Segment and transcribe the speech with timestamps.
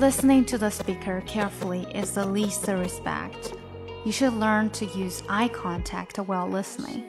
[0.00, 3.54] Listening to the speaker carefully is the least respect.
[4.04, 7.04] You should learn to use eye contact while listening.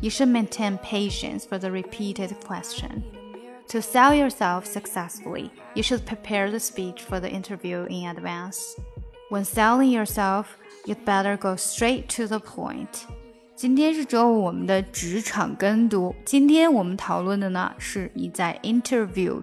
[0.00, 3.02] You should maintain patience for the repeated question.
[3.68, 8.76] To sell yourself successfully, you should prepare the speech for the interview in advance.
[9.30, 10.56] When selling yourself,
[10.86, 13.06] you'd better go straight to the point.
[13.54, 16.14] 今天是周五，我们的职场跟读。
[16.24, 19.42] 今天我们讨论的呢，是你在 interview